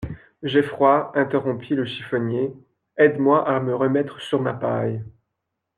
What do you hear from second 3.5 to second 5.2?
me remettre sur ma paille.